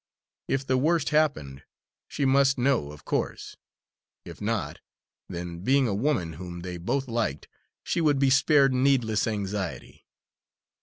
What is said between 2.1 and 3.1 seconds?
must know, of